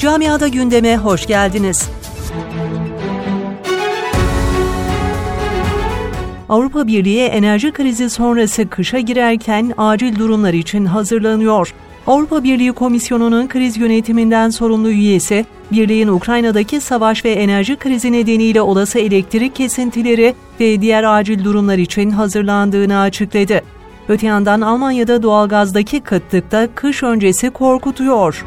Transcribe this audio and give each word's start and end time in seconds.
Camiada 0.00 0.48
gündeme 0.48 0.96
hoş 0.96 1.26
geldiniz. 1.26 1.90
Avrupa 6.48 6.86
Birliği 6.86 7.20
enerji 7.20 7.72
krizi 7.72 8.10
sonrası 8.10 8.68
kışa 8.68 9.00
girerken 9.00 9.72
acil 9.76 10.18
durumlar 10.18 10.52
için 10.52 10.84
hazırlanıyor. 10.84 11.74
Avrupa 12.06 12.44
Birliği 12.44 12.72
Komisyonu'nun 12.72 13.48
kriz 13.48 13.76
yönetiminden 13.76 14.50
sorumlu 14.50 14.90
üyesi, 14.90 15.46
Birliğin 15.72 16.08
Ukrayna'daki 16.08 16.80
savaş 16.80 17.24
ve 17.24 17.30
enerji 17.30 17.76
krizi 17.76 18.12
nedeniyle 18.12 18.62
olası 18.62 18.98
elektrik 18.98 19.56
kesintileri 19.56 20.34
ve 20.60 20.80
diğer 20.80 21.04
acil 21.04 21.44
durumlar 21.44 21.78
için 21.78 22.10
hazırlandığını 22.10 23.00
açıkladı. 23.00 23.62
Öte 24.08 24.26
yandan 24.26 24.60
Almanya'da 24.60 25.22
doğalgazdaki 25.22 26.00
kıtlıkta 26.00 26.68
kış 26.74 27.02
öncesi 27.02 27.50
korkutuyor. 27.50 28.44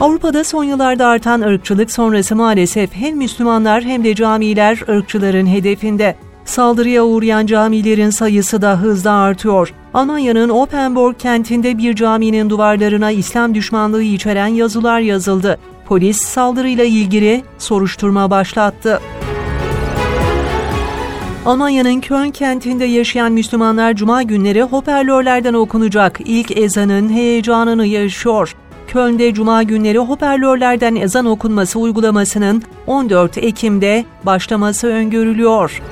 Avrupa'da 0.00 0.44
son 0.44 0.64
yıllarda 0.64 1.06
artan 1.06 1.40
ırkçılık 1.40 1.90
sonrası 1.90 2.36
maalesef 2.36 2.94
hem 2.94 3.16
Müslümanlar 3.16 3.84
hem 3.84 4.04
de 4.04 4.14
camiler 4.14 4.82
ırkçıların 4.88 5.46
hedefinde. 5.46 6.16
Saldırıya 6.44 7.04
uğrayan 7.04 7.46
camilerin 7.46 8.10
sayısı 8.10 8.62
da 8.62 8.80
hızla 8.80 9.12
artıyor. 9.12 9.72
Almanya'nın 9.94 10.48
Oppenborg 10.48 11.16
kentinde 11.18 11.78
bir 11.78 11.94
caminin 11.94 12.50
duvarlarına 12.50 13.10
İslam 13.10 13.54
düşmanlığı 13.54 14.02
içeren 14.02 14.46
yazılar 14.46 15.00
yazıldı. 15.00 15.58
Polis 15.86 16.16
saldırıyla 16.16 16.84
ilgili 16.84 17.42
soruşturma 17.58 18.30
başlattı. 18.30 19.00
Almanya'nın 21.46 22.00
Köln 22.00 22.30
kentinde 22.30 22.84
yaşayan 22.84 23.32
Müslümanlar 23.32 23.94
cuma 23.94 24.22
günleri 24.22 24.62
hoparlörlerden 24.62 25.54
okunacak 25.54 26.20
ilk 26.24 26.56
ezanın 26.56 27.08
heyecanını 27.08 27.86
yaşıyor. 27.86 28.54
Köln'de 28.88 29.34
cuma 29.34 29.62
günleri 29.62 29.98
hoparlörlerden 29.98 30.96
ezan 30.96 31.26
okunması 31.26 31.78
uygulamasının 31.78 32.62
14 32.86 33.38
Ekim'de 33.38 34.04
başlaması 34.24 34.86
öngörülüyor. 34.86 35.82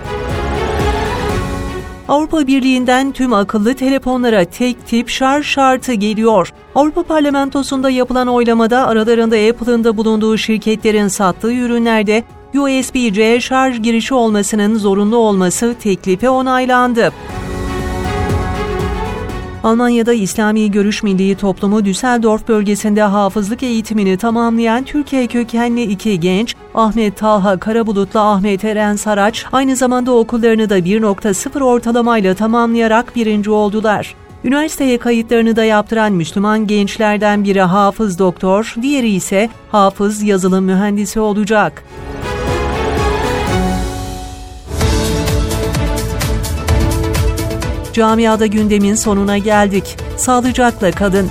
Avrupa 2.09 2.47
Birliği'nden 2.47 3.13
tüm 3.13 3.33
akıllı 3.33 3.75
telefonlara 3.75 4.45
tek 4.45 4.87
tip 4.87 5.09
şarj 5.09 5.47
şartı 5.47 5.93
geliyor. 5.93 6.53
Avrupa 6.75 7.03
Parlamentosu'nda 7.03 7.91
yapılan 7.91 8.29
oylamada 8.29 8.87
aralarında 8.87 9.37
Apple'ın 9.37 9.85
da 9.85 9.97
bulunduğu 9.97 10.39
şirketlerin 10.39 11.09
sattığı 11.09 11.53
ürünlerde 11.53 12.25
USB-C 12.55 13.41
şarj 13.41 13.83
girişi 13.83 14.15
olmasının 14.15 14.75
zorunlu 14.75 15.17
olması 15.17 15.75
teklifi 15.81 16.29
onaylandı. 16.29 17.13
Almanya'da 19.67 20.13
İslami 20.13 20.71
Görüş 20.71 21.03
Milli 21.03 21.35
Toplumu 21.35 21.85
Düsseldorf 21.85 22.49
bölgesinde 22.49 23.03
hafızlık 23.03 23.63
eğitimini 23.63 24.17
tamamlayan 24.17 24.85
Türkiye 24.85 25.27
kökenli 25.27 25.83
iki 25.83 26.21
genç, 26.21 26.55
Ahmet 26.75 27.17
Talha 27.17 27.59
Karabulut'la 27.59 28.31
Ahmet 28.31 28.65
Eren 28.65 28.97
Saraç, 28.97 29.45
aynı 29.53 29.77
zamanda 29.77 30.13
okullarını 30.13 30.71
da 30.71 30.79
1.0 30.79 31.63
ortalamayla 31.63 32.35
tamamlayarak 32.35 33.17
birinci 33.17 33.51
oldular. 33.51 34.15
Üniversiteye 34.45 34.99
kayıtlarını 34.99 35.57
da 35.57 35.65
yaptıran 35.65 36.13
Müslüman 36.13 36.67
gençlerden 36.67 37.45
biri 37.45 37.61
hafız 37.61 38.19
doktor, 38.19 38.75
diğeri 38.83 39.11
ise 39.11 39.51
hafız 39.73 40.23
yazılım 40.23 40.65
mühendisi 40.65 41.21
olacak. 41.21 41.85
Camiada 47.97 48.47
gündemin 48.47 48.95
sonuna 48.95 49.39
geldik. 49.39 49.97
Sağlıcakla 50.17 50.91
kalın. 50.91 51.31